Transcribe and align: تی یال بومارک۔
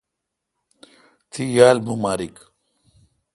تی 1.31 1.43
یال 1.55 1.77
بومارک۔ 1.85 2.35